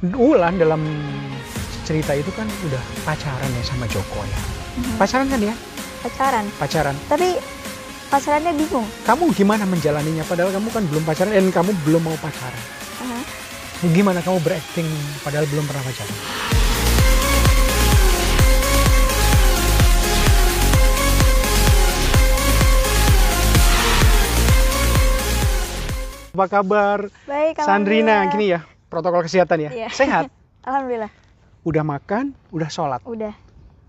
[0.00, 0.80] Ulan dalam
[1.84, 4.40] cerita itu kan udah pacaran ya sama Joko ya.
[4.80, 4.96] Mhm.
[4.96, 5.54] Pacaran kan ya?
[6.00, 6.96] pacaran Pacaran.
[7.12, 7.36] tapi
[8.08, 10.24] pacarannya bingung Kamu gimana menjalaninya?
[10.24, 12.62] Padahal kamu kan belum pacaran dan kamu belum mau pacaran.
[13.04, 13.20] Aha.
[13.92, 14.88] Gimana kamu berakting
[15.20, 16.16] padahal belum pernah pacaran?
[26.30, 26.98] Apa kabar?
[27.28, 29.70] baik Sandrina, gini ya, protokol kesehatan ya.
[29.70, 29.88] Iya.
[29.94, 30.26] Sehat?
[30.66, 31.08] alhamdulillah
[31.62, 33.00] Udah makan, udah sholat.
[33.06, 33.32] udah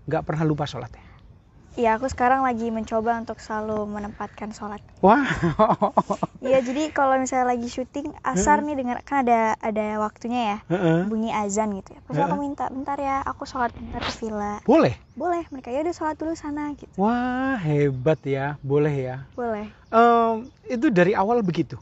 [0.06, 1.04] Nggak pernah lupa sholat ya?
[1.72, 4.84] Iya, aku sekarang lagi mencoba untuk selalu menempatkan sholat.
[5.00, 5.24] Wah,
[6.44, 11.06] Iya, jadi kalau misalnya lagi syuting, asar nih dengar kan ada ada waktunya ya, Heeh.
[11.08, 12.00] bunyi azan gitu ya.
[12.04, 12.44] Terus aku Heeh.
[12.44, 14.60] minta, bentar ya, aku sholat bentar ke villa.
[14.68, 14.94] boleh?
[15.16, 16.92] Boleh, mereka ya udah sholat dulu sana gitu.
[17.00, 19.16] Wah, hebat ya, boleh ya.
[19.32, 19.70] Boleh.
[19.88, 21.80] Em, itu dari awal begitu?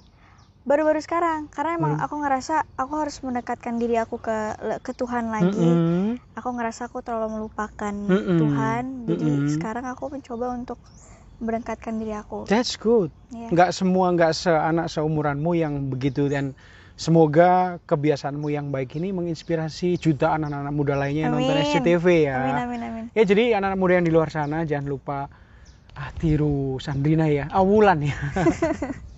[0.60, 2.04] Baru-baru sekarang, karena emang Baru.
[2.04, 4.36] aku ngerasa aku harus mendekatkan diri aku ke
[4.84, 5.56] ke Tuhan lagi.
[5.56, 6.20] Mm-mm.
[6.36, 8.36] Aku ngerasa aku terlalu melupakan Mm-mm.
[8.36, 8.82] Tuhan.
[9.08, 9.48] Jadi Mm-mm.
[9.56, 10.76] sekarang aku mencoba untuk
[11.40, 12.44] mendekatkan diri aku.
[12.44, 13.08] That's good.
[13.32, 13.48] Iya.
[13.48, 16.52] Nggak semua, nggak seanak seumuranmu yang begitu dan
[17.00, 21.56] semoga kebiasaanmu yang baik ini menginspirasi jutaan anak-anak muda lainnya yang nonton.
[21.56, 22.36] SCTV ya.
[22.36, 23.04] Amin amin amin.
[23.16, 25.18] Ya jadi anak-anak muda yang di luar sana jangan lupa
[25.96, 28.12] ah tiru Sandrina ya, awulan ya.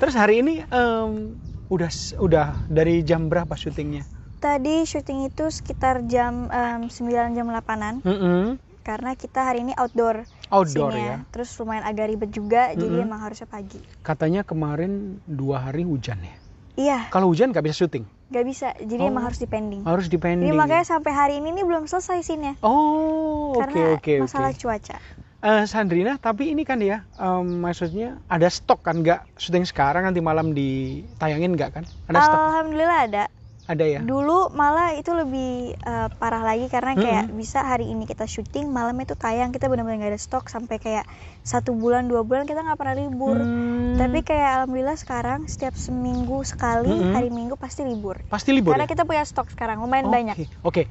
[0.00, 1.38] Terus hari ini em,
[1.70, 4.04] udah udah dari jam berapa syutingnya?
[4.42, 8.60] Tadi syuting itu sekitar jam em, 9 jam 8-an Mm-mm.
[8.84, 10.28] karena kita hari ini outdoor.
[10.52, 11.24] Outdoor ya.
[11.32, 13.06] Terus lumayan agak ribet juga jadi Mm-mm.
[13.08, 13.80] emang harusnya pagi.
[14.04, 16.36] Katanya kemarin dua hari hujan ya.
[16.74, 18.02] Iya, Kalau hujan nggak bisa syuting,
[18.34, 18.68] nggak bisa.
[18.82, 19.14] Jadi Oh.
[19.14, 19.86] emang harus dipending.
[19.86, 20.50] harus Jadi dipending.
[20.58, 22.58] makanya sampai hari ini nih belum selesai scene-nya.
[22.66, 24.12] Oh, oke karena oke oke.
[24.18, 24.96] masalah cuaca.
[25.44, 30.24] Eh, Sandrina, tapi ini kan ya, em, maksudnya ada stok kan nggak syuting sekarang nanti
[30.24, 31.84] malam ditayangin nggak kan?
[32.08, 32.40] Ada stok?
[32.40, 33.24] Alhamdulillah ada.
[33.68, 34.00] Ada ya?
[34.04, 38.96] Dulu malah itu lebih eh, parah lagi karena kayak bisa hari ini kita syuting malam
[39.04, 41.04] itu tayang kita benar-benar nggak ada stok sampai kayak
[41.44, 43.36] satu bulan dua bulan kita nggak pernah libur.
[43.36, 47.14] Hmm, Tapi kayak alhamdulillah sekarang setiap seminggu sekali Mm-mm.
[47.16, 48.16] hari Minggu pasti libur.
[48.28, 48.92] pasti libur Karena ya?
[48.92, 50.36] kita punya stok sekarang lumayan Oke, banyak.
[50.64, 50.82] Oke,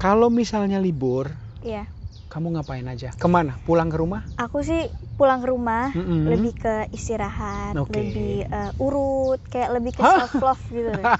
[0.00, 1.28] kalau misalnya libur,
[1.62, 1.84] Iya.
[2.32, 3.08] Kamu ngapain aja?
[3.20, 3.52] Ke mana?
[3.66, 4.22] Pulang ke rumah?
[4.42, 4.80] Aku sih
[5.18, 6.24] pulang ke rumah Mm-mm.
[6.30, 7.96] lebih ke istirahat, Oke.
[7.96, 10.90] lebih eh, urut, kayak lebih ke self love gitu.
[11.00, 11.10] deh.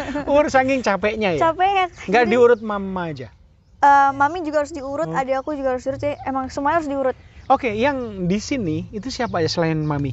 [0.36, 1.48] Ur saking capeknya ya?
[1.48, 1.86] Capek ya.
[2.08, 3.28] Nggak Jadi, diurut mama aja?
[3.88, 5.18] eh, mami juga harus diurut, Oh.
[5.18, 6.00] adik aku juga harus diurut.
[6.04, 7.16] Jadi emang semuanya harus diurut.
[7.54, 7.98] Oke, yang
[8.30, 10.12] di sini itu siapa ya selain mami?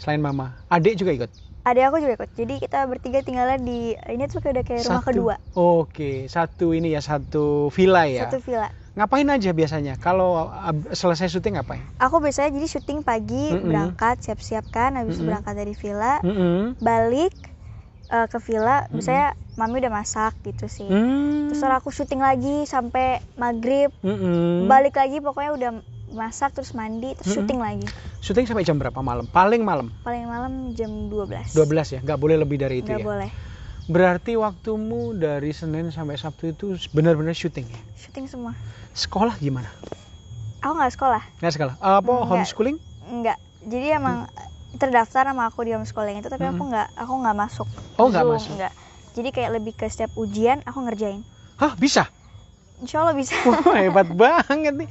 [0.00, 0.46] Selain mama?
[0.72, 1.30] Adik juga ikut?
[1.68, 2.30] Adik aku juga ikut.
[2.40, 3.78] Jadi kita bertiga tinggalnya di
[4.14, 5.08] ini tuh kayak udah kayak rumah Satu.
[5.08, 8.28] kedua, Oke, satu ini ya, satu villa ya?
[8.28, 8.68] satu villa.
[8.92, 9.96] Ngapain aja biasanya?
[9.96, 10.52] Kalau
[10.92, 11.80] selesai syuting ngapain?
[11.96, 13.72] Aku biasanya jadi syuting pagi, Mm-mm.
[13.72, 15.32] berangkat siap-siap kan, habis Mm-mm.
[15.32, 16.76] berangkat dari villa, Mm-mm.
[16.76, 17.32] balik
[18.12, 20.88] eh, ke villa, biasanya mami udah masak gitu sih.
[20.92, 21.48] Hmm.
[21.48, 24.68] Terus aku syuting lagi sampai maghrib, Mm-mm.
[24.68, 25.70] balik lagi pokoknya udah
[26.12, 27.48] masak terus mandi terus Mm-mm.
[27.48, 27.88] syuting lagi.
[28.20, 29.24] Syuting sampai jam berapa malam?
[29.24, 29.88] Paling malam?
[30.04, 31.56] Paling malam jam 12.
[31.56, 32.00] 12 ya?
[32.04, 33.08] Nggak boleh lebih dari itu Nggak ya?
[33.08, 33.30] boleh.
[33.90, 37.80] Berarti waktumu dari Senin sampai Sabtu itu benar-benar syuting ya?
[37.98, 38.52] Syuting semua.
[38.94, 39.66] Sekolah gimana?
[40.62, 41.22] Aku nggak sekolah.
[41.42, 41.74] Nggak sekolah?
[41.82, 42.28] Apa Nggak.
[42.30, 42.78] homeschooling?
[43.10, 43.38] Enggak.
[43.66, 44.30] Jadi emang
[44.78, 47.68] terdaftar sama aku di homeschooling itu tapi aku nggak aku nggak masuk.
[47.98, 48.54] Oh, nggak masuk.
[48.54, 48.72] nggak.
[49.12, 51.26] Jadi kayak lebih ke setiap ujian aku ngerjain.
[51.58, 52.06] Hah bisa?
[52.78, 53.34] Insya Allah bisa.
[53.44, 54.88] Wah hebat banget nih.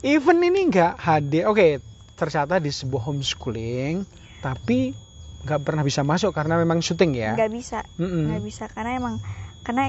[0.00, 1.50] Even ini nggak hadir.
[1.50, 1.82] Oke,
[2.14, 4.06] ternyata di sebuah homeschooling,
[4.40, 4.96] tapi
[5.44, 7.32] nggak pernah bisa masuk karena memang syuting ya.
[7.34, 7.78] Nggak bisa.
[8.00, 8.26] Mm-mm.
[8.26, 9.14] Nggak bisa karena emang
[9.64, 9.82] karena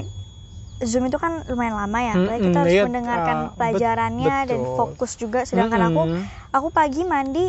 [0.90, 2.12] Zoom itu kan lumayan lama ya.
[2.20, 4.76] Apalagi Mm-mm, kita harus iya, mendengarkan bet- pelajarannya dan betul.
[4.76, 5.40] fokus juga.
[5.50, 6.22] Sedangkan aku Mm-mm.
[6.56, 7.46] aku pagi mandi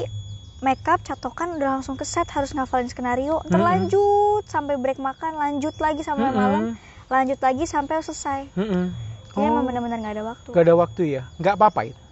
[0.68, 5.76] make up catokan udah langsung ke set harus ngafalin skenario terlanjut sampai break makan lanjut
[5.86, 6.40] lagi sampai Mm-mm.
[6.42, 6.64] malam
[7.14, 8.86] lanjut lagi sampai selesai Mm-mm.
[9.36, 11.22] jadi emang Oh, benar-benar nggak ada waktu nggak ada waktu ya?
[11.42, 12.04] Nggak apa-apa itu?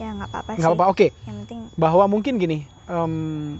[0.00, 0.84] ya nggak apa-apa sih Nggak apa-apa.
[0.92, 3.14] Oke, yang penting bahwa mungkin gini, em,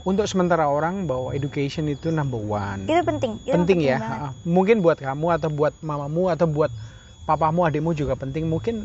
[0.05, 2.85] untuk sementara orang bahwa education itu number one.
[2.85, 3.97] itu penting itu penting ya.
[3.99, 4.21] banget.
[4.45, 6.71] Mungkin buat kamu atau buat mamamu atau buat
[7.25, 8.45] papamu, adikmu juga penting.
[8.47, 8.85] Mungkin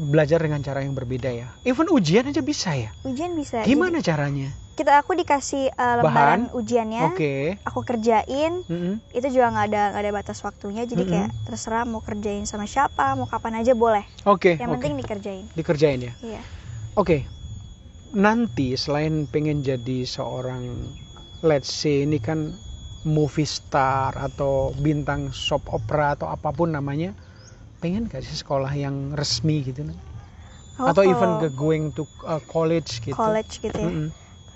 [0.00, 1.48] belajar dengan cara yang berbeda ya.
[1.66, 2.90] Even ujian aja bisa ya.
[3.04, 4.48] ujian bisa Gimana caranya?
[4.48, 7.60] Jadi, kita aku dikasih uh, lembaran ujiannya Oke.
[7.68, 8.96] aku kerjain Mm-mm.
[9.12, 11.12] itu juga nggak ada nggak ada batas waktunya jadi Mm-mm.
[11.12, 14.56] kayak terserah mau kerjain sama siapa mau kapan aja boleh Oke.
[14.56, 14.80] yang oke.
[14.80, 16.12] penting dikerjain Dikerjain ya.
[16.24, 16.40] iya
[16.96, 17.28] Oke.
[18.10, 20.94] Nanti selain pengen jadi seorang
[21.46, 22.58] let's say ini kan
[23.06, 27.14] movie star atau bintang soap opera atau apa pun namanya,
[27.82, 29.82] pengen gak sih sekolah yang resmi gitu?
[30.80, 33.14] Aku atau even kalau ke going to uh, college gitu?
[33.16, 34.10] college gitu ya Mm-mm.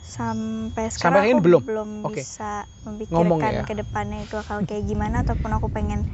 [0.04, 1.62] sampai Sampai sekarang ini aku belum?
[1.66, 2.24] belum Oke.
[2.24, 2.68] bisa
[3.12, 3.64] Ngomong memikirkan ya.
[3.68, 6.04] ke depannya itu bakal kayak gimana ataupun aku pengen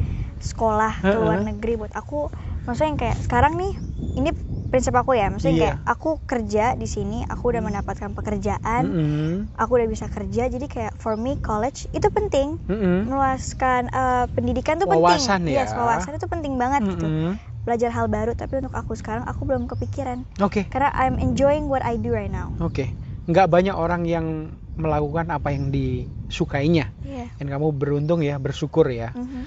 [0.41, 2.31] sekolah ke luar negeri buat aku
[2.65, 3.73] maksudnya yang kayak sekarang nih
[4.19, 4.31] ini
[4.71, 5.63] prinsip aku ya maksudnya Iya.
[5.67, 9.51] kayak aku kerja di sini aku udah mendapatkan pekerjaan Mm-mm.
[9.59, 13.11] aku udah bisa kerja jadi kayak for me college itu penting Mm-mm.
[13.11, 15.67] meluaskan eh, pendidikan tuh Wawasan penting ya.
[15.67, 17.35] Yes, wawasan itu penting banget gitu Mm-mm.
[17.67, 21.83] belajar hal baru tapi untuk aku sekarang aku belum kepikiran Oke, karena I'm enjoying what
[21.85, 22.87] I do right now oke.
[23.29, 24.27] Nggak banyak orang yang
[24.81, 26.89] melakukan apa yang disukainya.
[27.05, 27.29] Iya.
[27.37, 29.13] Dan kamu beruntung ya, bersyukur ya.
[29.13, 29.45] Mhm.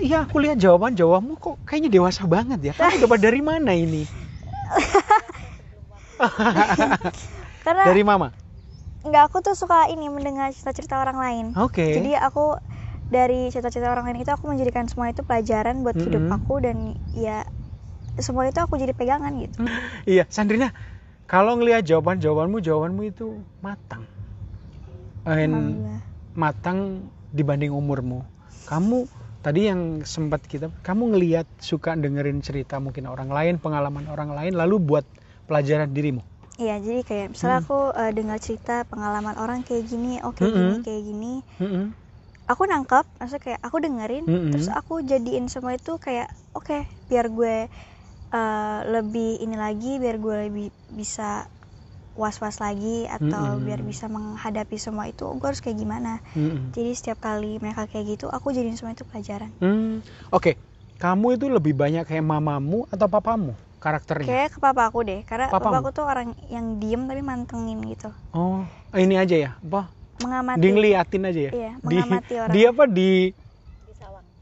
[0.00, 2.72] Iya, aku lihat jawaban jawabanmu kok kayaknya dewasa banget ya.
[2.72, 4.02] Kamu dapat dari mana ini?
[7.64, 8.28] karena Dari mama.
[9.02, 11.82] nggak aku tuh suka ini mendengar cerita-cerita orang lain Oke.
[11.90, 12.54] jadi aku
[13.10, 16.36] dari cerita-cerita orang lain itu aku menjadikan semua itu pelajaran buat hidup Mhm.
[16.38, 16.76] aku dan
[17.10, 17.42] ya
[18.14, 19.58] semua itu aku jadi pegangan gitu
[20.06, 20.70] Iya, Sandrina,
[21.26, 24.06] kalau ngelihat jawaban-jawabanmu, jawabanmu itu matang.
[25.22, 25.86] And
[26.34, 28.26] matang dibanding umurmu.
[28.66, 29.06] Kamu
[29.46, 29.80] tadi yang
[30.14, 35.04] sempat kita, kamu ngelihat suka dengerin cerita mungkin orang lain, pengalaman orang lain, lalu buat
[35.48, 36.22] pelajaran dirimu.
[36.62, 37.64] Iya, jadi kayak misalnya Hmm.
[37.64, 40.84] aku eh, dengar cerita pengalaman orang kayak gini, oh kayak gini, Mm-mm.
[40.84, 41.32] kayak gini.
[41.60, 41.94] Mm-mm.
[42.52, 44.50] Aku nangkep, maksudnya kayak aku dengerin, Mm-mm.
[44.50, 46.28] terus aku jadiin semua itu kayak
[46.58, 46.78] oke,
[47.08, 47.56] biar gue
[48.38, 50.68] eh, lebih ini lagi, biar gue lebih
[51.00, 51.46] bisa
[52.16, 53.64] was-was lagi atau Mm-mm.
[53.64, 56.12] biar bisa menghadapi semua itu, gue harus kayak gimana.
[56.36, 56.74] Mm-mm.
[56.76, 59.52] Jadi setiap kali mereka kayak gitu, aku jadiin semua itu pelajaran.
[59.62, 60.02] Hmm,
[60.34, 60.50] Oke,
[61.00, 64.36] kamu itu lebih banyak kayak mamamu atau papamu karakternya?
[64.36, 65.62] Kayak ke papa aku deh, karena Papamu?
[65.62, 68.64] papa aku tuh orang yang diem tapi mantengin gitu, Oh,
[68.96, 69.92] ini aja ya, apa?
[70.22, 70.60] mengamati.
[70.60, 71.54] Di ngeliatin aja ya?
[71.54, 72.52] Iya, di, mengamati orang.
[72.52, 73.02] di apa di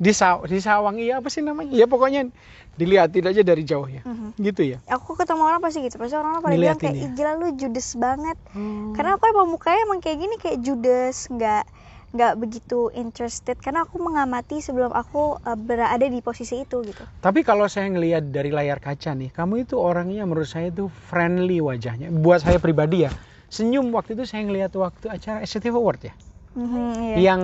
[0.00, 2.32] di sawang di sawang iya apa sih namanya ya pokoknya
[2.72, 4.32] diliatin aja dari jauh ya Mhm.
[4.40, 7.04] gitu ya Aku ketemu orang pasti gitu, pasti orang-orang pada bilang kayak ya?
[7.04, 8.36] "Ih, gila lu judes banget.
[8.50, 8.96] Hmm.
[8.96, 11.64] Karena aku emang mukanya emang kayak gini kayak judes, nggak
[12.10, 17.06] nggak begitu interested karena aku mengamati sebelum aku uh, berada di posisi itu gitu.
[17.22, 21.62] tapi kalau saya ngelihat dari layar kaca nih kamu itu orangnya menurut saya itu friendly
[21.62, 23.14] wajahnya buat saya pribadi ya
[23.46, 26.14] senyum waktu itu saya ngelihat waktu acara SCTV Award ya
[26.50, 27.16] Mhm, iya.
[27.30, 27.42] yang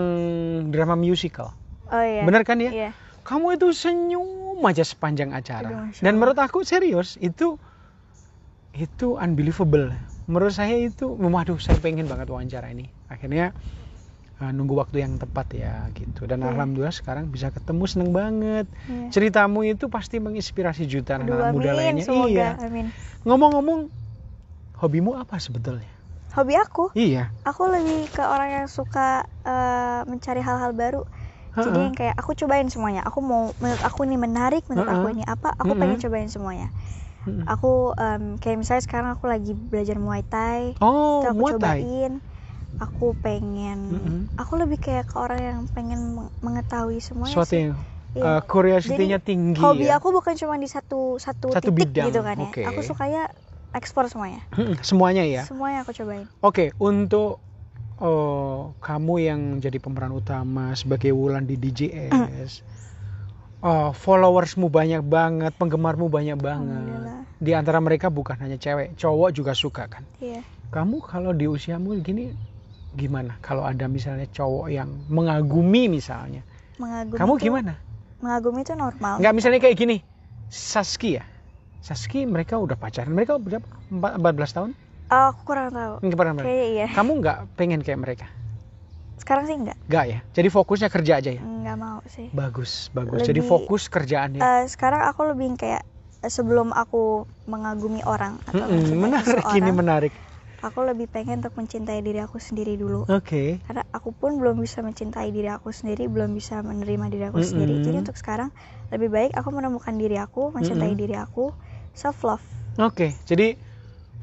[0.67, 1.55] drama musical
[1.91, 2.23] Oh iya.
[2.27, 2.91] bener kan ya Iya.
[3.23, 7.59] kamu itu senyum aja sepanjang acara Aduh, dan menurut aku serius itu
[8.77, 9.93] itu unbelievable
[10.27, 13.55] menurut saya itu waduh saya pengen banget wawancara ini akhirnya
[14.43, 16.51] uh, nunggu waktu yang tepat ya gitu dan Iya.
[16.53, 19.09] alhamdulillah sekarang bisa ketemu seneng banget Iya.
[19.15, 22.91] ceritamu itu pasti menginspirasi jutaan Aduh, anak muda lainnya semoga, iya amin.
[23.23, 23.89] ngomong-ngomong
[24.77, 25.89] hobimu apa sebetulnya
[26.37, 31.01] Hobi aku, iya aku lebih ke orang yang suka uh, mencari hal-hal baru.
[31.65, 33.01] Jadi yang kayak aku cobain semuanya.
[33.09, 35.15] Aku mau menurut aku ini menarik, menurut aku Ha-ha.
[35.15, 35.81] ini apa, aku Mm-mm.
[35.81, 36.69] pengen cobain semuanya.
[37.47, 40.75] Aku em, kayak misalnya sekarang aku lagi belajar Muay Thai.
[40.81, 42.13] oh itu aku Muay Thai cobain
[42.83, 44.29] aku pengen Mm-mm.
[44.41, 47.63] aku lebih kayak ke orang yang pengen meng- mengetahui semuanya suatu sih.
[47.63, 47.77] yang
[48.27, 52.21] uh, curiosity-nya tinggi hobi ya aku bukan cuma di satu satu, Satu titik bidang, gitu
[52.27, 52.61] kan ya oke.
[52.69, 53.29] aku sukanya
[53.75, 54.43] ekspor semuanya
[54.89, 57.43] semuanya ya semuanya aku cobain Oke, untuk
[57.99, 62.61] oh, kamu yang jadi pemeran utama sebagai Wulan di DJS,
[63.63, 67.25] oh, followersmu banyak banget, penggemarmu banyak banget.
[67.37, 70.05] Di antara mereka bukan hanya cewek, cowok juga suka kan.
[70.21, 70.41] iya
[70.73, 72.33] Kamu kalau di usiamu gini
[72.97, 73.37] gimana?
[73.45, 76.43] Kalau ada misalnya cowok yang mengagumi misalnya,
[76.81, 77.73] mengagumi kamu itu- gimana?
[78.17, 79.97] mengagumi itu normal Enggak misalnya kayak gini,
[80.49, 81.25] Saski ya.
[81.85, 83.63] Saski mereka udah pacaran, mereka berapa?
[83.93, 84.71] Empat- 14 tahun?
[85.11, 86.35] Oh, aku kurang tahu Enggak pernah.
[86.43, 88.27] kayaknya iya Kamu nggak pengen kayak mereka?
[89.17, 90.19] sekarang sih enggak Enggak ya.
[90.35, 91.43] Jadi fokusnya kerja aja ya.
[91.43, 93.21] enggak mau sih Bagus, bagus.
[93.23, 94.43] Jadi Lebih- fokus kerjaannya.
[94.43, 95.83] Eh, sekarang aku lebih kayak
[96.27, 100.13] eh, sebelum aku mengagumi orang atau Mm-mm, mencintai menarik seseorang, ini menarik.
[100.67, 103.63] aku lebih pengen untuk mencintai diri aku sendiri dulu Oke.
[103.67, 107.79] karena aku pun belum bisa mencintai diri aku sendiri belum bisa menerima diri aku sendiri
[107.79, 107.87] Mm-mm.
[107.87, 108.51] jadi untuk sekarang
[108.93, 111.01] lebih baik aku menemukan diri aku mencintai Mm-mm.
[111.01, 111.55] diri aku
[111.97, 112.47] self love
[112.77, 113.17] Oke.
[113.25, 113.57] Jadi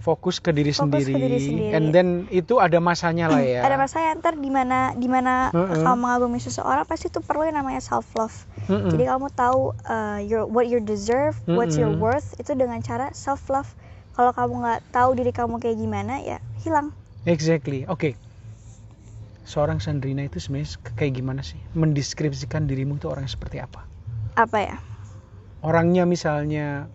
[0.04, 1.32] fokus ke diri Fokus ke sendiri.
[1.32, 1.72] diri sendiri.
[1.72, 3.64] And then itu ada masanya lah ya.
[3.64, 5.80] ada masa ya ntar di mana di mana Mm-mm.
[5.80, 8.36] kamu mengagumi seseorang pasti itu perlu yang namanya self love
[8.68, 8.92] Mm-mm.
[8.92, 13.48] jadi kamu tahu uh, your what you deserve what's your worth itu dengan cara self
[13.48, 13.72] love
[14.14, 16.92] kalau kamu nggak tahu diri kamu kayak gimana ya hilang
[17.24, 17.88] Exactly.
[17.88, 18.20] Oke.
[19.44, 21.56] Seorang Sandrina itu sebenarnya kayak gimana sih?
[21.72, 23.88] Mendeskripsikan dirimu itu orang seperti apa?
[24.36, 24.76] apa ya
[25.64, 26.92] Orangnya misalnya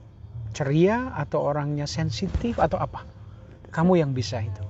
[0.57, 3.05] ceria atau orangnya sensitif atau apa?
[3.73, 4.65] Kamu yang bisa itu.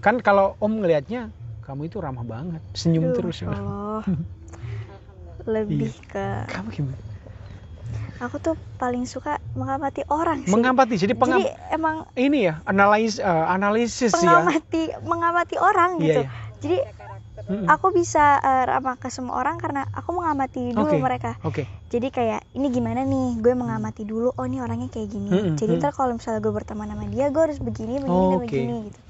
[0.00, 1.30] Kan kalau Om ngelihatnya
[1.66, 3.36] kamu itu ramah banget, senyum Aduh, terus.
[3.44, 4.02] Allah.
[5.48, 6.10] lebih Iya.
[6.12, 6.98] ke Kamu gimana?
[8.20, 10.94] aku tuh paling suka mengamati orang sih Mengamati.
[11.00, 14.20] Jadi pengam jadi emang ini ya, analis eh, analisis ya.
[14.20, 16.28] pengamati mengamati orang Iya, gitu iya.
[16.60, 16.78] Jadi
[17.66, 21.00] aku bisa eh, ramah ke semua orang karena aku mengamati dulu Oke.
[21.00, 21.64] mereka Oke.
[21.88, 25.80] jadi kayak ini gimana nih gue mengamati dulu oh ini orangnya kayak gini Mm-mm, jadi
[25.80, 28.44] ntar kalau misalnya gue berteman sama dia gue harus begini begini dan Oke.
[28.46, 29.00] begini gitu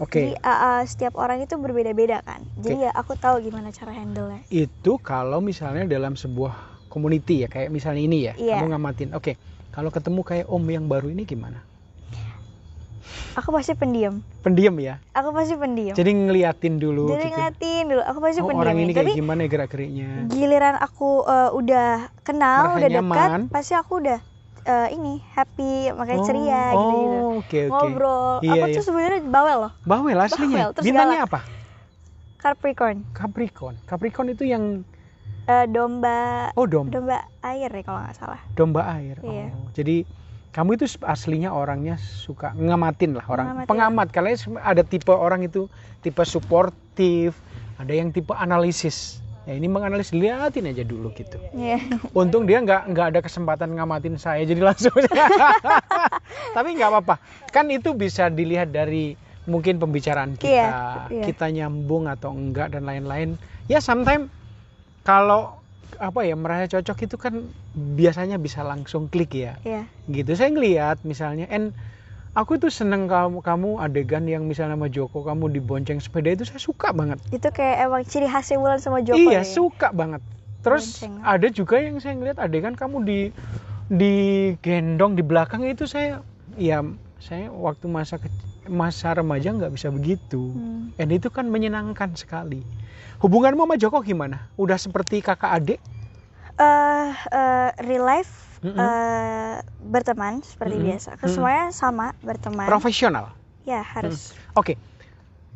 [0.00, 0.16] Oke.
[0.16, 4.32] jadi uh, uh, setiap orang itu berbeda-beda kan jadi ya aku tahu gimana cara handle
[4.32, 8.60] nya Itu kalau misalnya dalam sebuah community ya, kayak misalnya ini ya, Iya.
[8.60, 9.08] kamu ngamatin.
[9.16, 9.40] Oke.
[9.72, 11.64] Kalau ketemu kayak om yang baru ini gimana?
[13.32, 15.00] Aku pasti pendiam Pendiam ya.
[15.10, 17.32] aku pasti pendiam Jadi ngeliatin dulu jadi gitu.
[17.32, 18.82] ngeliatin dulu aku pasti Oh, pendiam orang nih.
[18.82, 20.08] ini tapi kayak gimana ya gerak-geriknya?
[20.28, 21.88] giliran aku uh, udah
[22.20, 23.40] kenal Merasa udah dekat nyaman.
[23.48, 24.18] pasti aku udah
[24.62, 27.70] uh, ini happy makanya ceria oh, gitu gitu Oh, oke oke.
[27.70, 28.74] ngobrol Iya, aku iya.
[28.74, 30.56] tuh sebenarnya bawel loh Bawel aslinya.
[30.58, 31.40] Bawel, terus Bintangnya apa?
[32.36, 33.76] Capricorn Capricorn.
[33.84, 34.64] Capricorn itu yang
[35.42, 39.18] Uh, domba oh domba, domba air ya kalau nggak salah domba air.
[39.18, 39.50] Iya.
[39.50, 40.06] Oh, jadi
[40.52, 43.68] kamu itu aslinya orangnya suka ngamatin lah orang Ngamatin.
[43.72, 44.06] pengamat.
[44.12, 45.64] Kalian ada tipe orang itu
[46.04, 47.32] tipe suportif,
[47.80, 49.24] ada yang tipe analisis.
[49.42, 51.40] Ya ini menganalisis liatin aja dulu gitu.
[51.56, 51.80] Iya.
[52.12, 54.92] Untung dia nggak nggak ada kesempatan ngamatin saya jadi langsung.
[56.56, 57.16] Tapi nggak apa-apa.
[57.50, 60.68] Kan itu bisa dilihat dari mungkin pembicaraan kita, Iya,
[61.10, 61.24] iya.
[61.26, 63.34] kita nyambung atau enggak dan lain-lain.
[63.66, 64.30] Ya sometimes
[65.02, 65.58] kalau
[65.98, 67.34] apa ya merasa cocok itu kan
[67.74, 69.58] biasanya bisa langsung klik ya.
[69.66, 69.88] Iya.
[70.08, 70.32] Gitu.
[70.32, 71.72] Saya ngelihat misalnya and
[72.32, 76.60] aku tuh seneng kamu kamu adegan yang misalnya sama Joko kamu dibonceng sepeda itu saya
[76.60, 77.20] suka banget.
[77.28, 79.48] itu kayak emang ciri khasnya Wulan sama Joko iya, ya.
[79.48, 80.24] suka banget.
[80.62, 81.14] Terus Bonceng.
[81.26, 83.20] ada juga yang saya ngeliat adegan kamu di
[83.92, 86.24] digendong di belakang itu saya
[86.56, 86.80] ya
[87.20, 88.32] saya waktu masa ke-
[88.72, 90.56] masa remaja nggak bisa begitu.
[90.56, 90.96] Hmm.
[90.96, 92.64] And itu kan menyenangkan sekali.
[93.20, 94.48] Hubunganmu sama Joko gimana?
[94.56, 95.80] Udah seperti kakak adik?
[96.56, 98.76] Eh, eh, real life Mm-mm.
[98.76, 100.88] eh, berteman seperti Mm-mm.
[100.90, 101.08] biasa.
[101.14, 101.22] Mm-mm.
[101.22, 102.66] Kesemuanya sama berteman.
[102.66, 103.36] Profesional.
[103.62, 104.34] Ya harus.
[104.56, 104.74] Oke.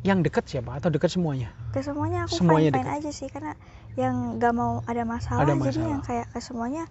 [0.05, 1.49] Yang deket siapa atau deket semuanya?
[1.73, 3.57] Ke semuanya aku Semuanya fine fine aja sih karena
[3.97, 5.89] yang gak mau ada masalah, Ada jadi masalah.
[5.89, 6.83] yang kayak ke semuanya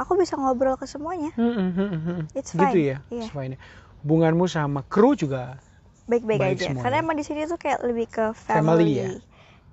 [0.00, 1.30] aku bisa ngobrol ke semuanya.
[1.36, 2.20] Hmm, hmm, hmm, hmm.
[2.32, 2.74] It's Gitu fine.
[2.74, 2.98] ya.
[3.12, 3.22] Iya.
[3.22, 3.54] It's fine.
[4.02, 5.60] Hubunganmu sama kru juga
[6.04, 6.64] Baik-baik Baik aja.
[6.66, 6.82] semuanya.
[6.82, 8.92] Karena emang di sini tuh kayak lebih ke Family family.
[8.94, 9.10] ya?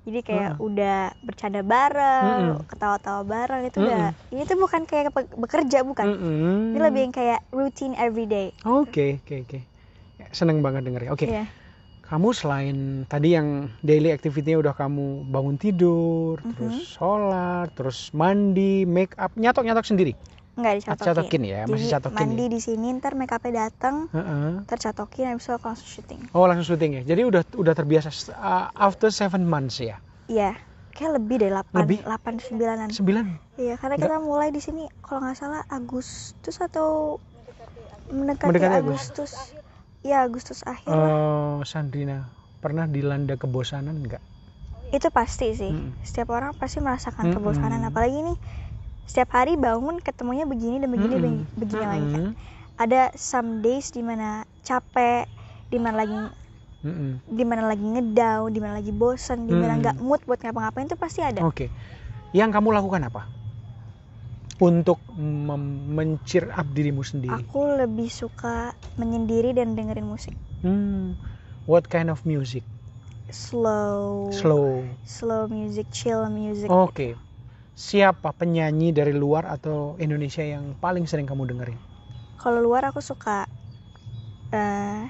[0.02, 0.66] Jadi kayak Heeh.
[0.66, 2.26] udah bercanda bareng,
[2.58, 2.66] Mm-mm.
[2.66, 3.86] ketawa-tawa bareng itu Mm-mm.
[3.86, 4.06] udah.
[4.30, 6.06] Ini tuh bukan kayak bekerja bukan.
[6.10, 6.74] Mm-mm.
[6.74, 8.50] Ini lebih yang kayak routine everyday.
[8.64, 9.60] Oke, oke, oke.
[10.18, 11.14] Ya, Seneng banget dengernya.
[11.14, 11.28] Oke.
[11.28, 11.46] Iya.
[12.02, 16.50] Kamu selain tadi yang daily activity-nya udah kamu bangun tidur, Mhm.
[16.52, 20.18] terus sholat, terus mandi, make up, nyatok-nyatok sendiri.
[20.62, 21.08] Nggak dicatokin.
[21.08, 22.50] Catokin ya, masih Jadi catokin mandi ya.
[22.50, 24.62] di sini ntar make upnya datang, Heeh.
[24.64, 26.22] tercatokin habis itu langsung syuting.
[26.32, 27.04] Oh langsung syuting ya.
[27.04, 29.98] Jadi udah udah terbiasa uh, after seven months ya.
[30.26, 30.54] Iya.
[30.92, 31.98] Kayak lebih dari 8 Lebih?
[32.04, 32.90] 8 9-an.
[32.92, 33.26] Sembilan.
[33.56, 37.16] Iya, karena Nggak- kita mulai di sini kalau nggak salah Agustus atau
[38.08, 39.32] mendekati, Mendekati Agustus.
[40.02, 41.08] Iya, Agustus akhir lah.
[41.08, 42.28] Oh Sandrina
[42.60, 44.20] pernah dilanda kebosanan nggak?
[44.92, 45.72] Itu pasti sih.
[45.72, 45.96] Mm.
[46.02, 47.36] Setiap orang pasti merasakan Mm-mm.
[47.38, 48.38] kebosanan apalagi nih
[49.12, 51.26] setiap hari bangun ketemunya begini dan begini Mm-mm.
[51.28, 52.22] begini, begini lagi kan.
[52.32, 52.80] Mm-mm.
[52.80, 55.28] Ada some days di mana capek,
[55.68, 56.16] di mana lagi
[56.88, 57.20] Mm-mm.
[57.28, 59.82] di mana lagi ngedown, di mana lagi bosen, di mana Hmm.
[59.84, 61.44] nggak mood buat ngapa-ngapain itu pasti ada.
[61.44, 61.68] Oke.
[62.32, 63.28] Yang kamu lakukan apa?
[64.64, 65.04] Untuk
[65.92, 67.44] men-cheer up dirimu sendiri.
[67.44, 71.20] Aku lebih suka menyendiri dan dengerin musik Hmm.
[71.68, 72.64] What kind of music?
[73.32, 74.84] slow, Slow.
[75.04, 76.68] slow music, chill music.
[76.68, 77.16] Oke.
[77.76, 81.80] Siapa penyanyi dari luar atau Indonesia yang paling sering kamu dengerin?
[82.42, 83.48] Kalau luar aku suka
[84.52, 85.10] eh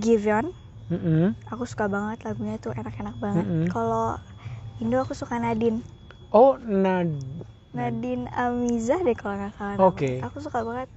[0.00, 0.52] Giveon,
[0.90, 1.34] Mm-mm.
[1.52, 3.46] aku suka banget lagunya tuh enak-enak banget.
[3.48, 3.64] Mm-mm.
[3.72, 4.06] Kalau
[4.82, 5.80] Indo aku suka Nadine,
[6.32, 7.08] Oh, Nad.
[7.78, 9.76] Nadine Amiza deh kalau nggak salah.
[9.78, 10.10] Oke.
[10.24, 10.88] Aku suka banget.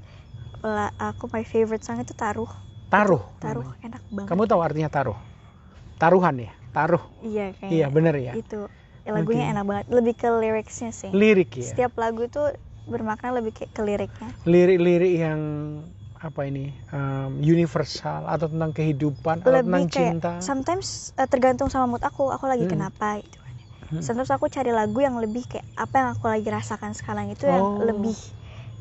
[0.75, 2.51] Lah, aku my favorite song itu Taruh.
[2.89, 3.23] Taruh.
[3.41, 4.29] Taruh enak banget.
[4.29, 5.17] Kamu tahu artinya taruh?
[6.01, 6.51] Taruhan ya?
[6.75, 7.03] Taruh.
[7.27, 7.73] Iya kayaknya.
[7.73, 8.35] Iya, bener ya.
[8.39, 8.55] Itu
[9.07, 9.55] Ya, lagunya Oke.
[9.55, 9.85] enak banget.
[9.87, 11.13] Lebih ke liriknya sih.
[11.19, 11.77] Lirik ya.
[11.79, 12.41] Setiap lagu itu
[12.91, 14.29] bermakna lebih kayak ke liriknya.
[14.51, 15.41] Lirik-lirik yang
[16.17, 16.73] apa ini?
[16.97, 20.33] um, universal atau tentang kehidupan atau tentang lebih kayak cinta.
[20.47, 20.87] sometimes
[21.17, 22.69] eh, tergantung sama mood aku aku lagi Hmm.
[22.69, 23.53] kenapa gitu kan
[23.89, 24.07] Hmm.
[24.07, 27.65] sometimes aku cari lagu yang lebih kayak apa yang aku lagi rasakan sekarang itu yang
[27.65, 27.77] Oh.
[27.79, 28.17] lebih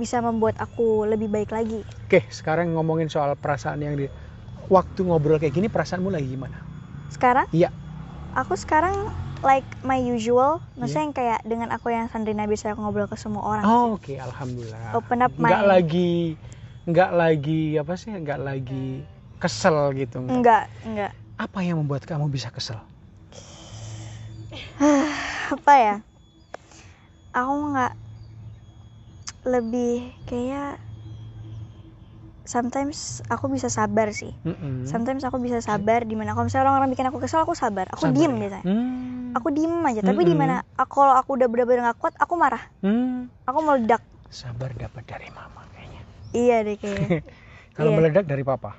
[0.00, 4.06] bisa membuat aku lebih baik lagi Oke, sekarang ngomongin soal perasaan yang di
[4.76, 6.58] waktu ngobrol kayak gini perasaanmu lagi gimana?
[7.08, 7.70] sekarang Iya.
[8.36, 8.94] aku sekarang
[9.46, 10.76] like my usual Iya.
[10.82, 14.92] maksudnya yang kayak dengan aku yang Sandrina bisa ngobrol ke semua orang Oh, oke, alhamdulillah.
[14.92, 16.10] open up my Nggak lagi
[16.86, 18.10] nggak lagi apa sih?
[18.14, 19.02] Nggak lagi
[19.38, 20.18] kesel gitu.
[20.18, 20.34] nggak.
[20.34, 22.78] enggak enggak Apa yang membuat kamu bisa kesel?
[25.54, 25.96] apa ya
[27.32, 27.92] aku nggak
[29.46, 30.80] lebih kayak
[32.46, 34.86] sometimes aku bisa sabar sih Mm-mm.
[34.86, 38.06] sometimes aku bisa sabar di mana kalau misalnya orang-orang bikin aku kesel aku sabar aku
[38.06, 38.40] Sabar diem ya?
[38.42, 39.15] biasanya Hmm.
[39.36, 40.30] Aku diem aja tapi Mm-mm.
[40.30, 43.28] di mana aku kalau aku udah benar-benar gak kuat aku marah Hmm.
[43.44, 46.02] aku meledak Sabar dapat dari mama kayaknya.
[46.32, 47.20] iya deh kayaknya
[47.76, 47.96] Kalau Iya.
[48.00, 48.72] meledak dari papa.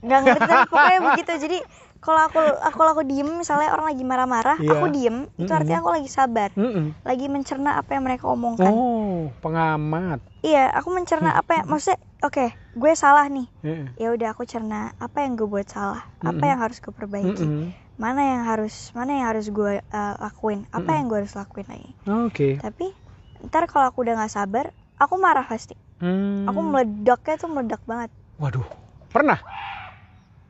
[0.00, 1.58] nggak ngerti tapi pokoknya begitu jadi
[2.00, 4.72] kalau aku aku kalau aku diem misalnya orang lagi marah-marah Iya.
[4.72, 5.58] aku diem itu Mm-mm.
[5.60, 6.86] artinya aku lagi sabar Mm-mm.
[7.04, 10.24] lagi mencerna apa yang mereka omongkan Oh, pengamat.
[10.40, 13.86] iya aku mencerna apa yang maksudnya oke gue salah nih Heeh.
[13.98, 16.48] ya udah aku cerna apa yang gue buat salah apa Mm-mm.
[16.48, 17.68] yang harus gue perbaiki Mm-mm.
[18.00, 20.96] Mana yang harus mana yang harus gue uh, lakuin apa Mm-mm.
[20.96, 22.48] yang gue harus lakuin lagi Oke.
[22.56, 22.96] tapi
[23.44, 26.48] ntar kalau aku udah nggak sabar aku marah pasti Hmm.
[26.48, 28.08] aku meledaknya tuh meledak banget
[28.40, 28.64] Waduh,
[29.12, 29.36] pernah?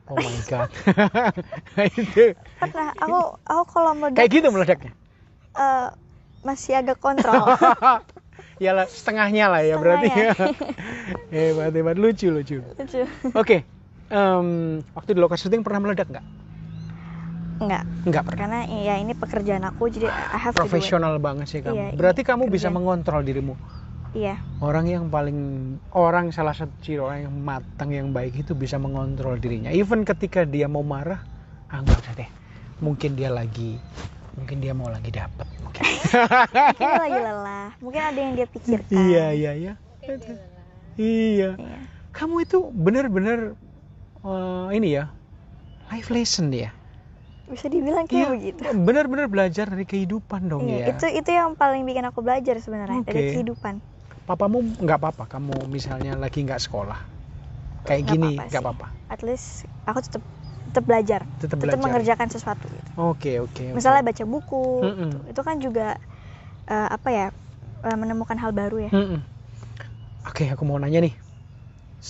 [0.07, 0.71] Oh my god.
[1.99, 4.91] itu pernah aku aku kalau meledak kayak gitu meledaknya.
[5.53, 5.91] uh,
[6.47, 7.51] masih agak kontrol
[8.63, 10.07] ya lah, setengahnya lah ya berarti.
[10.07, 10.55] Setengahnya.
[11.35, 12.63] hebat hebat lucu lucu.
[12.79, 13.03] Lucu.
[13.35, 13.67] Oke.
[14.07, 14.47] em,
[14.91, 16.25] waktu di lokasi syuting pernah meledak nggak?
[17.61, 18.39] Enggak, Nggak pernah.
[18.41, 20.57] karena ya ini pekerjaan aku jadi I have.
[20.57, 21.77] Profesional banget sih kamu.
[21.77, 22.75] Iya, berarti ini kamu bisa kerjaan.
[22.81, 23.53] mengontrol dirimu.
[24.11, 25.39] Iya, Orang yang paling
[25.95, 29.71] orang salah satu ciri orang yang matang yang baik itu bisa mengontrol dirinya.
[29.71, 31.21] Even ketika dia mau marah,
[31.71, 32.29] ah nggak usah deh.
[32.83, 33.79] Mungkin dia lagi,
[34.35, 35.47] mungkin dia mau lagi dapet.
[35.63, 35.85] Mungkin.
[35.87, 38.91] mungkin dia lagi lelah, mungkin ada yang dia pikirkan.
[38.91, 39.73] iya iya iya.
[40.01, 40.17] Iya.
[40.99, 41.49] Iya.
[42.11, 43.55] Kamu itu benar-benar
[44.19, 45.07] eh, ini ya
[45.87, 46.75] life lesson ya.
[47.51, 48.63] Bisa dibilang kayak begitu.
[48.87, 50.91] Benar-benar belajar dari kehidupan dong Iya, ya.
[50.91, 53.25] itu itu yang paling bikin aku belajar sebenarnya dari Oke.
[53.29, 53.75] kehidupan.
[54.27, 55.25] Papamu nggak apa-apa.
[55.33, 56.99] Kamu misalnya lagi nggak sekolah,
[57.87, 58.87] kayak Nggak gini nggak apa-apa.
[59.13, 60.23] At least aku tetap
[60.67, 62.69] tetap belajar, Tetap tetap mengerjakan sesuatu.
[62.71, 62.91] gitu.
[62.97, 63.63] Oke oke.
[63.77, 63.77] oke.
[63.77, 65.11] Misalnya baca buku, Mm-mm.
[65.11, 65.17] gitu.
[65.31, 65.97] itu kan juga
[66.69, 67.27] eh, apa ya
[67.87, 68.93] eh, menemukan hal baru ya.
[68.93, 69.23] Mm-mm.
[70.29, 71.13] Oke, aku mau nanya nih.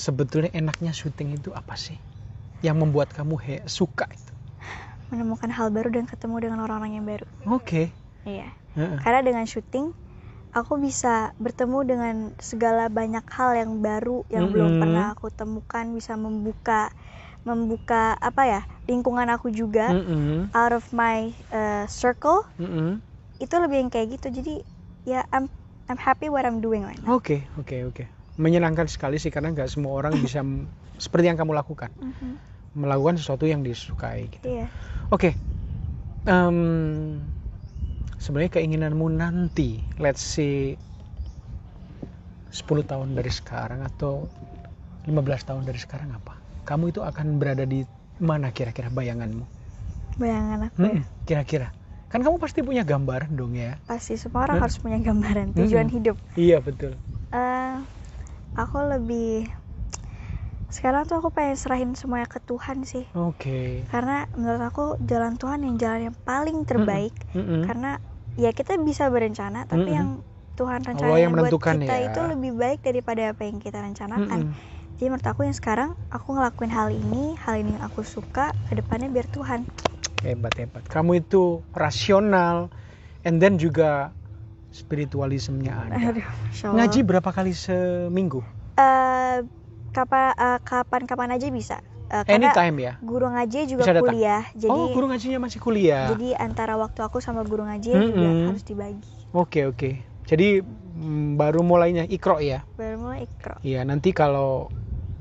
[0.04, 1.98] Sebetulnya enaknya syuting itu apa sih?
[2.66, 4.31] Yang membuat kamu he- suka itu?
[5.12, 7.28] Menemukan hal baru dan ketemu dengan orang-orang yang baru.
[7.52, 7.92] Oke.
[8.24, 8.48] Iya.
[8.80, 8.98] Heeh.
[9.04, 9.92] Karena dengan syuting
[10.56, 14.82] aku bisa bertemu dengan segala banyak hal yang baru yang belum Mm-mm.
[14.84, 16.92] pernah aku temukan, bisa membuka
[17.42, 20.54] membuka apa ya lingkungan aku juga Mm-mm.
[20.54, 23.02] out of my uh, circle Mm-mm.
[23.42, 24.54] itu lebih yang kayak gitu jadi
[25.10, 25.50] ya I'm
[25.90, 27.18] I'm happy what I'm doing right now.
[27.18, 28.04] Oke, oke, oke.
[28.40, 30.46] Menyenangkan sekali sih karena nggak semua orang bisa
[31.02, 32.38] seperti yang kamu lakukan, Mhm.
[32.78, 34.50] Melakukan sesuatu yang disukai gitu.
[34.50, 34.66] Iya.
[35.12, 35.36] Oke.
[36.28, 36.58] Em,
[38.22, 40.78] sebenarnya keinginanmu nanti, let's say
[42.52, 44.28] 10 tahun dari sekarang atau
[45.08, 46.34] 15 tahun dari sekarang apa?
[46.68, 47.82] Kamu itu akan berada di
[48.22, 49.46] mana kira-kira bayanganmu?
[50.20, 51.02] Bayangan aku ya.
[51.28, 51.72] Kira-kira.
[52.12, 53.80] Kan kamu pasti punya gambaran dong ya?
[53.88, 54.64] Pasti semua orang Hmm.
[54.68, 55.96] harus punya gambaran tujuan Mm-mm.
[55.96, 56.18] hidup.
[56.38, 56.94] Iya betul.
[57.32, 57.76] Eh,
[58.58, 59.48] aku lebih
[60.72, 63.04] sekarang tuh aku pengen serahin semuanya ke Tuhan sih.
[63.12, 63.84] Oke.
[63.92, 67.68] Karena menurut aku jalan Tuhan yang jalan yang paling terbaik Mm-mm.
[67.68, 68.00] karena
[68.40, 70.00] ya kita bisa berencana tapi Mm-mm.
[70.00, 70.10] yang
[70.56, 72.08] Tuhan Allah rencanain yang buat kita ya.
[72.08, 74.40] itu lebih baik daripada apa yang kita rencanakan.
[74.48, 74.80] Mm-mm.
[74.96, 78.78] Jadi menurut aku yang sekarang aku ngelakuin hal ini, hal ini yang aku suka, ke
[78.78, 79.66] depannya biar Tuhan.
[80.22, 80.86] Hebat hebat.
[80.86, 82.70] Kamu itu rasional,
[83.26, 84.14] and then juga
[84.70, 85.96] spiritualismenya ada.
[86.14, 86.28] Aduh.
[86.78, 88.46] Ngaji berapa kali seminggu?
[88.78, 89.42] Eh,
[89.96, 91.78] kapan eh, kapan-kapan aja bisa.
[92.12, 92.94] Eh, karena Anytime ya.
[93.02, 96.12] guru ngaji juga kuliah, jadi oh, guru ngajinya masih kuliah.
[96.12, 98.48] jadi antara waktu aku sama guru ngaji juga Mm-mm.
[98.52, 99.12] harus dibagi.
[99.32, 99.90] Oke oke.
[100.28, 102.64] Jadi mm, baru mulainya ikro ya.
[102.78, 103.56] Baru mulai ikro.
[103.64, 104.70] Iya nanti kalau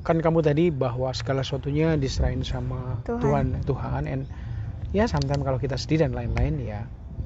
[0.07, 3.21] kan kamu tadi bahwa segala sesuatunya diserahin sama Tuhan.
[3.21, 4.23] Tuhan Tuhan, and
[4.91, 6.79] ya sometimes kalau kita sedih dan lain-lain ya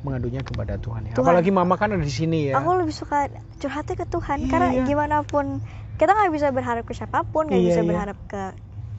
[0.06, 1.14] mengadunya kepada Tuhan ya.
[1.18, 1.26] Tuhan.
[1.26, 2.62] Apalagi mama kan ada di sini ya.
[2.62, 3.26] Aku lebih suka
[3.58, 5.60] curhatnya ke Tuhan Iya, karena gimana pun
[5.98, 7.90] kita nggak bisa berharap ke siapa pun, nggak Iya, bisa iya.
[7.90, 8.44] berharap ke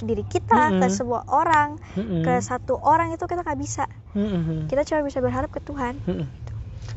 [0.03, 0.93] diri kita, ke Mm-mm.
[0.93, 2.21] sebuah orang, Mm-mm.
[2.27, 3.87] ke satu orang itu kita nggak bisa.
[4.13, 4.69] Mm-mm.
[4.69, 5.97] Kita cuma bisa berharap ke Tuhan.
[6.05, 6.27] Mm-mm.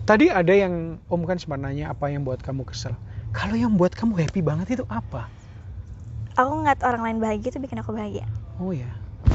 [0.04, 2.98] Tadi ada yang Om kan sempat nanya apa yang buat kamu kesel.
[3.30, 5.30] Kalau yang buat kamu happy banget itu apa?
[6.36, 8.26] Aku ngeliat orang lain bahagia itu bikin aku bahagia.
[8.60, 8.90] Oh ya,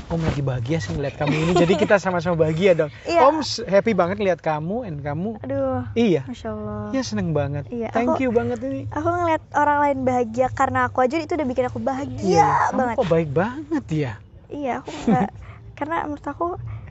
[0.05, 1.53] Om lagi bahagia sih ngeliat kamu ini.
[1.57, 2.91] Jadi kita sama-sama bahagia dong.
[3.03, 3.21] Iya.
[3.25, 6.93] Om happy banget lihat kamu, and kamu Aduh, iya, masya Allah.
[6.93, 7.65] ya seneng banget.
[7.67, 8.85] Iya, Thank aku- you banget ini.
[8.93, 12.97] Aku ngeliat orang lain bahagia karena aku aja itu udah bikin aku bahagia Iya, banget.
[13.01, 14.13] kok baik banget ya.
[14.47, 15.31] Iya, aku nggak
[15.79, 16.47] karena menurut aku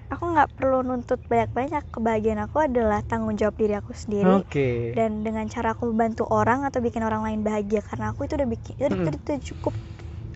[0.09, 1.83] aku nggak perlu nuntut banyak-banyak.
[1.87, 4.41] Kebahagiaan aku adalah tanggung jawab diri aku sendiri.
[4.41, 4.91] Oke.
[4.91, 8.49] Dan dengan cara aku membantu orang atau bikin orang lain bahagia karena aku itu udah
[8.49, 9.05] bikin itu, Mm-mm.
[9.05, 9.73] itu, itu cukup.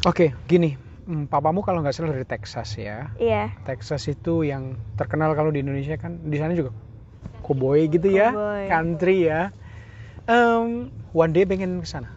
[0.05, 0.77] Oke, gini.
[1.07, 3.07] Hmm, papamu kalau nggak salah dari Texas ya.
[3.19, 3.51] Iya.
[3.67, 4.63] Texas itu yang
[4.99, 6.71] terkenal kalau di Indonesia kan di sana juga
[7.45, 8.65] cowboy gitu ya, Cowboy.
[8.71, 9.39] country ya.
[10.29, 10.91] Em,
[11.23, 12.09] one day pengen ke sana.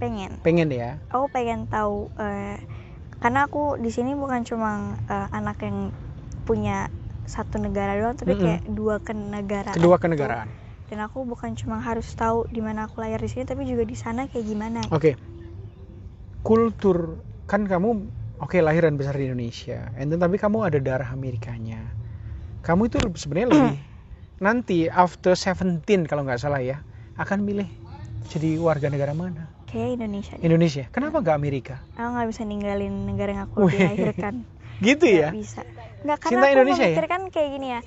[0.00, 0.90] pengen Pengen ya?
[1.14, 2.56] aku pengen tahu eh,
[3.22, 4.70] karena aku di sini bukan cuma
[5.14, 5.78] eh, anak yang
[6.48, 6.88] punya
[7.34, 8.42] satu negara doang tapi Mm-mm.
[8.42, 10.48] kayak dua kenegaraan Kedua kenegaraan.
[10.88, 13.96] dan aku bukan cuma harus tahu di mana aku lahir di sini tapi juga di
[13.96, 15.16] sana kayak gimana Oke.
[16.46, 19.90] Kultur kan kamu oke lahir dan besar di Indonesia.
[19.94, 21.82] And then, tapi kamu ada darah Amerikanya.
[22.62, 23.76] Kamu itu sebenarnya lebih
[24.46, 26.82] nanti after 17 kalau nggak salah ya
[27.18, 27.66] akan milih
[28.30, 29.50] jadi warga negara mana?
[29.68, 30.44] kayak Indonesia deh.
[30.48, 30.84] Indonesia.
[30.88, 31.76] Kenapa nggak Amerika?
[31.92, 34.34] aku nggak bisa ninggalin negara yang aku dilahirkan
[34.86, 35.28] Gitu ya?
[35.34, 35.60] bisa
[36.06, 36.86] nggak karena Cinta aku Indonesia ya?
[36.88, 37.80] memikirkan kayak gini ya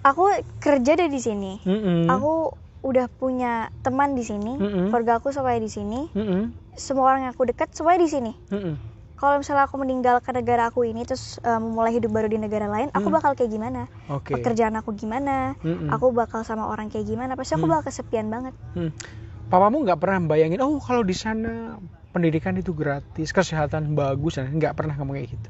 [0.00, 0.24] aku
[0.58, 2.06] kerja deh di sini Mm-mm.
[2.06, 4.88] aku udah punya teman di sini Mm-mm.
[4.88, 6.54] keluarga aku semuanya di sini Mm-mm.
[6.78, 8.74] semua orang yang aku dekat semuanya di sini Mm-mm.
[9.18, 12.88] Kalau misalnya aku meninggalkan negara aku ini terus eh, memulai hidup baru di negara lain
[12.94, 13.14] aku Mm.
[13.18, 14.32] bakal kayak gimana Oke.
[14.38, 15.90] pekerjaan aku gimana Mm-mm.
[15.90, 17.72] aku bakal sama orang kayak gimana pasti aku Mm.
[17.72, 18.90] bakal kesepian banget Hmm.
[19.48, 21.80] Papamu nggak pernah bayangin, oh kalau di sana
[22.12, 25.48] pendidikan itu gratis, kesehatan bagus, dan nggak pernah kamu kayak gitu.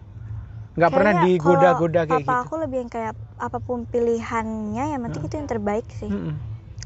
[0.78, 2.42] Nggak pernah digoda-goda kayak papa gitu.
[2.46, 5.28] aku lebih yang kayak apa pun pilihannya yang penting Hmm.
[5.31, 6.35] itu yang terbaik sih Mm-mm.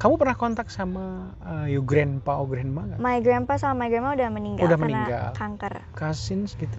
[0.02, 2.98] Kamu pernah kontak sama uh, your grandpa or grandma nggak?
[2.98, 5.26] my grandpa sama my grandma udah meninggal Udah karena meninggal.
[5.38, 6.74] kanker Cousins gitu?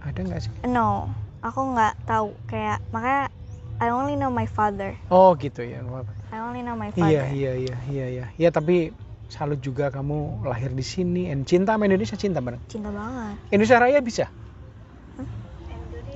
[0.00, 0.52] Ada nggak sih?
[0.64, 1.12] no
[1.44, 3.28] aku nggak tahu kayak makanya
[3.76, 5.84] I only know my father Oh gitu ya.
[6.32, 8.26] I only know my father Iya iya iya iya iya.
[8.40, 8.96] Ya tapi
[9.28, 12.64] salut juga kamu lahir di sini, and cinta sama Indonesia cinta banget.
[12.72, 14.24] cinta banget Indonesia Raya bisa?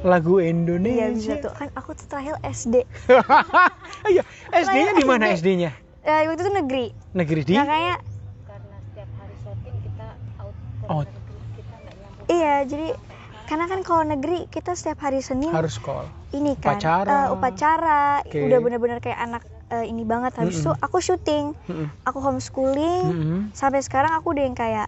[0.00, 1.36] Lagu iya Indonesia.
[1.36, 2.88] bisa tuh kan aku terakhir SD
[4.16, 5.44] Iya, SD-nya di mana SD?
[5.44, 5.89] SD-nya?
[6.12, 7.54] Eh, waktu itu negeri Negeri di?
[7.54, 7.98] nah kayak
[8.44, 10.06] karena setiap hari shopping kita
[10.38, 10.54] out
[10.86, 11.06] Out.
[11.06, 11.18] negeri
[11.54, 12.88] kita nyambung iya jadi
[13.44, 16.06] karena kan kalau negeri kita setiap hari Senin Harus call.
[16.30, 17.10] ini kan Upacara.
[17.10, 18.38] eh, upacara Oke.
[18.40, 20.84] udah bener-bener kayak anak eh, ini banget habis itu Mm-mm.
[20.84, 21.86] aku syuting Mm-mm.
[22.04, 23.40] aku homeschooling Mm-mm.
[23.50, 24.86] sampai sekarang aku udah yang kayak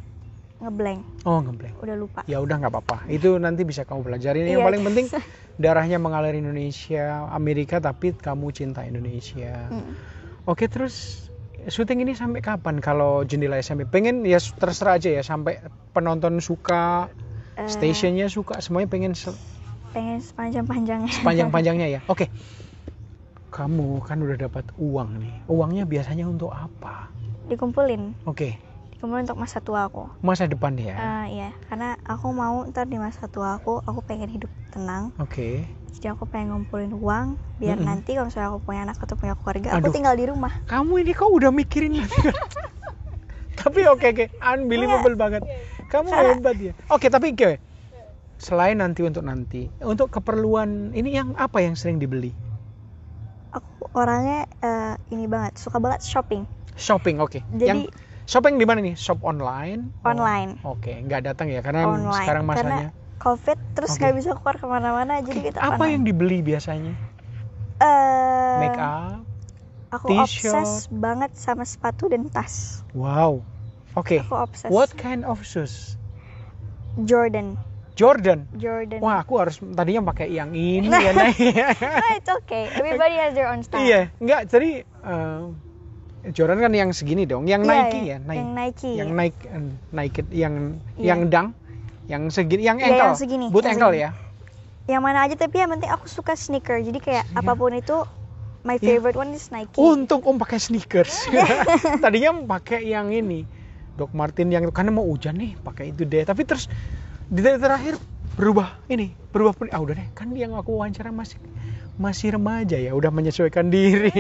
[0.58, 1.74] ngeblank Oh ngeblank.
[1.76, 3.06] udah lupa Ya udah nggak apa-apa.
[3.06, 4.42] Itu nanti bisa kamu pelajarin.
[4.44, 4.66] Yang Iya.
[4.66, 5.06] paling penting
[5.62, 9.66] darahnya mengalir Indonesia, Amerika, tapi kamu cinta Indonesia.
[9.68, 9.94] Mm.
[10.42, 11.28] Oke terus
[11.70, 12.82] syuting ini sampai kapan?
[12.82, 15.62] Kalau jendela SMP pengen ya terserah aja ya sampai
[15.94, 17.06] penonton suka,
[17.60, 19.36] Eh, stationnya suka, semuanya pengen se-
[19.92, 22.00] pengen sepanjang-panjangnya sepanjang-panjangnya ya.
[22.12, 22.32] Oke.
[23.52, 25.34] Kamu kan udah dapat uang nih.
[25.46, 27.12] Uangnya biasanya untuk apa?
[27.52, 28.56] dikumpulin Oke,
[29.02, 30.94] dikumpulin untuk masa tua aku masa depan ya.
[30.94, 35.66] Eh, iya karena aku mau ntar di masa tua aku aku pengen hidup tenang Oke.
[35.92, 37.90] jadi aku pengen ngumpulin uang biar Mm-mm.
[37.90, 39.82] nanti kalau misalnya aku punya anak atau punya keluarga Aduh.
[39.82, 41.98] aku tinggal di rumah Kamu ini kok udah mikirin
[43.52, 45.42] Tapi oke oke, unbelievable banget.
[45.86, 46.72] Kamu Karena- hebat ya.
[46.88, 47.60] Oke, tapi oke.
[48.34, 52.30] Selain nanti untuk nanti, untuk keperluan ini yang apa yang sering dibeli?
[53.52, 57.44] aku orangnya eh, ini banget suka banget shopping Shopping, oke.
[57.52, 57.80] jadi Yang
[58.24, 58.94] shopping di mana nih?
[58.94, 59.90] Shop online?
[60.00, 62.10] Oh, online Oke, nggak datang ya karena Online.
[62.14, 62.88] sekarang Karena masanya.
[63.18, 65.92] covid terus nggak bisa keluar ke mana-mana jadi kita Apa online.
[65.92, 66.92] yang dibeli biasanya?
[67.78, 69.22] Eh, Make up?
[69.90, 70.54] aku t-shirt?
[70.54, 73.42] obses banget sama sepatu dan tas Wow.
[73.92, 74.18] Oke.
[74.18, 75.94] aku obses What kind of shoes?
[76.98, 77.56] Jordan
[77.92, 78.48] Jordan.
[78.56, 81.36] Jordan Wah, aku harus tadinya pakai yang ini ya, Nay.
[81.76, 84.48] Ah, it's okay everybody has their own style Iya, enggak.
[84.48, 85.40] Jadi eh,
[86.22, 88.38] Jordan kan yang segini dong, yang Iya, Nike iya, ya, Nike.
[88.38, 89.08] yang Nike yang.
[89.10, 90.54] Nike, eh, Nike, yang
[90.94, 91.02] Iya.
[91.02, 91.48] yang dang,
[92.06, 94.06] yang segini, yang Iya, ankle, yang segini, boot yang ankle segini.
[94.06, 94.10] ya.
[94.82, 97.38] yang mana aja tapi yang penting aku suka sneaker jadi kayak Iya.
[97.38, 98.02] apa pun itu
[98.66, 98.98] my Iya.
[98.98, 101.26] favorite one is Nike Untung om pakai sneakers.
[102.02, 103.46] Tadinya pakai yang ini,
[103.94, 106.22] Doc Martin yang karena mau hujan nih, pakai itu deh.
[106.22, 106.66] Tapi terus
[107.26, 107.98] di terakhir
[108.34, 109.66] berubah ini, berubah pun.
[109.70, 111.38] Ah udah deh, kan yang aku wawancara masih
[111.96, 114.10] masih remaja ya, udah menyesuaikan diri.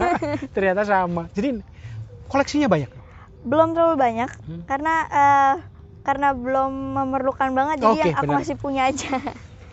[0.54, 1.28] Ternyata sama.
[1.32, 1.60] Jadi
[2.26, 2.90] koleksinya banyak.
[3.44, 4.64] belum terlalu banyak Hmm.
[4.64, 5.54] karena eh,
[6.00, 8.38] karena belum memerlukan banget jadi Oke, yang aku benar.
[8.40, 9.08] masih punya aja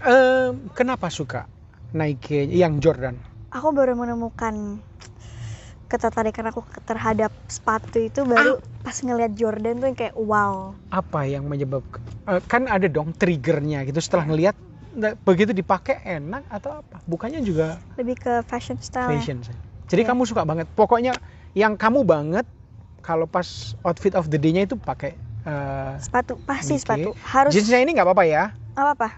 [0.02, 1.48] Eh, kenapa suka
[1.94, 3.16] Nike yang Jordan?
[3.48, 4.84] aku baru menemukan
[5.88, 11.48] ketertarikan aku terhadap sepatu itu baru pas ngelihat Jordan tuh yang kayak wow Apa yang
[11.48, 12.00] menyebabkan?
[12.28, 14.56] eh, kan ada dong triggernya gitu setelah ngelihat
[14.92, 17.00] nggak- begitu dipakai enak atau apa?
[17.04, 19.12] Bukannya juga lebih ke fashion style ya.
[19.14, 19.56] fashion sih.
[19.88, 20.10] Jadi Iya.
[20.10, 20.68] kamu suka banget.
[20.70, 21.16] Pokoknya
[21.52, 22.48] yang kamu banget
[23.00, 23.44] kalau pas
[23.82, 26.84] outfit of the day-nya itu pakai eh, sepatu pasti Nike.
[26.86, 28.44] sepatu harus jeansnya ini nggak apa-apa ya.
[28.72, 29.10] apa apa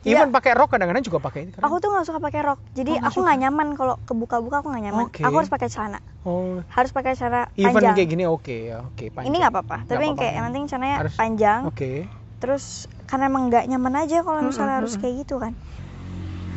[0.00, 1.48] Even pakai rok kadang-kadang juga pakai.
[1.48, 4.56] Karena- aku tuh nggak suka pakai rok jadi Oh, nggak aku nggak nyaman kalau kebuka-buka
[4.56, 5.20] aku nggak nyaman Oke.
[5.20, 9.04] aku harus pakai celana oh, harus pakai celana even panjang kayak gini oke ya, oke
[9.08, 9.26] panjang.
[9.28, 10.22] ini nggak apa-apa Nggak tapi yang apa-apa.
[10.24, 11.90] kayak yang penting celananya Harus- panjang Oke.
[12.38, 12.64] terus
[13.08, 15.52] karena emang nggak nyaman aja kalau misalnya mm, harus kayak gitu kan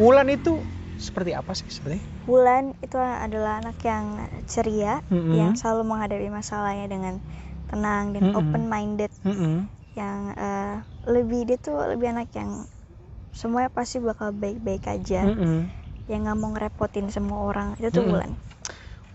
[0.01, 0.53] Wulan itu
[0.97, 2.05] seperti apa sih sebenarnya?
[2.29, 4.05] Wulan itu adalah anak yang
[4.49, 5.33] ceria Mm-mm.
[5.39, 7.15] yang selalu menghadapi masalahnya dengan
[7.69, 8.33] tenang dan Mm-mm.
[8.39, 9.69] open minded Mm-mm.
[9.99, 10.75] yang eh,
[11.15, 12.51] lebih dia tuh lebih anak yang
[13.39, 15.71] semuanya pasti bakal baik-baik aja Mm-mm.
[16.09, 18.11] yang nggak mau ngerepotin semua orang itu tuh Mm-mm.
[18.11, 18.31] Wulan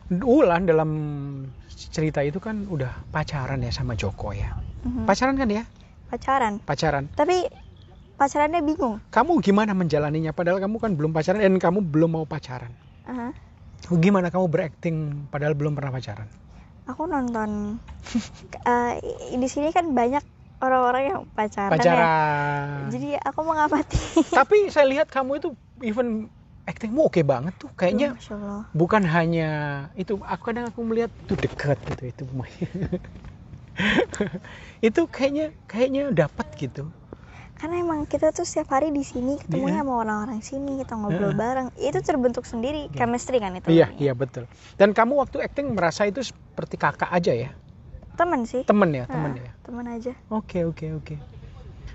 [0.07, 0.91] Ulan dalam
[1.67, 4.55] cerita itu kan udah pacaran ya sama Joko ya.
[4.85, 5.07] Mhm.
[5.09, 5.65] Pacaran kan ya?
[6.07, 7.11] Pacaran Pacaran.
[7.13, 7.47] tapi
[8.17, 10.33] pacarannya bingung Kamu gimana menjalaninya?
[10.33, 12.73] Padahal kamu kan belum pacaran dan kamu belum mau pacaran.
[13.05, 13.29] Aha.
[13.93, 14.97] Gimana kamu berakting
[15.29, 16.29] padahal belum pernah pacaran?
[16.87, 17.83] aku nonton
[18.71, 18.93] eh,
[19.35, 20.23] di sini kan banyak
[20.63, 21.75] orang-orang yang pacaran, ya.
[21.77, 22.89] Pacaran.
[22.89, 23.99] jadi aku mengamati
[24.39, 25.49] Tapi saya lihat kamu itu
[25.83, 26.31] even
[26.65, 27.71] aktingmu oke banget tuh.
[27.75, 28.63] Kayaknya Masya Allah.
[28.71, 29.51] bukan hanya
[29.95, 30.19] itu.
[30.19, 32.23] Aku kadang aku melihat itu dekat gitu itu.
[34.89, 36.89] itu kayaknya kayaknya dapat gitu.
[37.57, 39.85] karena emang kita tuh setiap hari di sini ketemunya Iya.
[39.85, 42.97] sama orang-orang sini kita ngobrol bareng itu terbentuk sendiri Iya.
[43.01, 43.97] chemistry kan itu Iya, namanya.
[43.97, 44.45] iya betul.
[44.77, 47.51] Dan kamu waktu acting merasa itu seperti kakak aja ya?
[48.17, 49.51] temen sih Temen ya, temen Ah, ya.
[49.61, 51.17] temen aja Oke, oke, oke.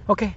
[0.06, 0.28] Oke,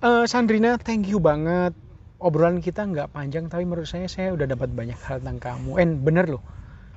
[0.00, 1.72] eh, Sandrina, thank you banget.
[2.16, 5.76] Obrolan kita nggak panjang, tapi menurut saya saya udah dapat banyak hal tentang kamu.
[5.76, 6.40] En bener loh,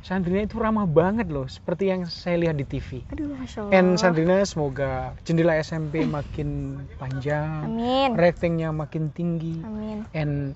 [0.06, 3.04] Sandrina itu ramah banget loh, seperti yang saya lihat di TV.
[3.12, 10.08] aduh masya Allah En Sandrina semoga jendela SMP makin panjang, amin ratingnya makin tinggi, amin
[10.16, 10.56] and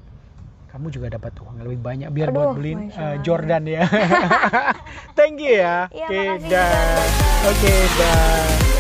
[0.71, 3.19] kamu juga dapat uang lebih banyak biar Aduh, buat beliin eh, Allah.
[3.27, 3.84] Jordan ya.
[5.19, 5.91] Thank you ya.
[5.91, 6.32] Iya, Oke, dah.
[6.47, 7.08] Jordan.
[7.51, 8.70] Oke, dah.